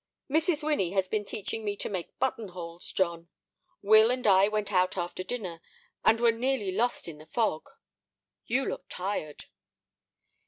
[0.31, 0.63] "Mrs.
[0.63, 3.29] Winnie has been teaching me to make button holes, John.
[3.83, 5.61] Will and I went out after dinner,
[6.03, 7.69] and were nearly lost in the fog.
[8.47, 9.45] You look tired."